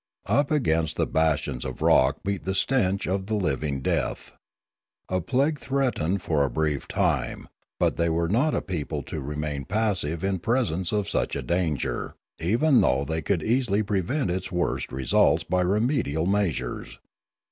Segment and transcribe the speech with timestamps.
[0.25, 4.33] Up against the bastions of rock beat the stench of the living death.
[5.09, 7.47] A plague threatened for a brief time;
[7.79, 11.43] but they were not a people to remain passive in pres ence of such a
[11.43, 16.97] danger, even though they could easily prevent its worst results by remedial measures.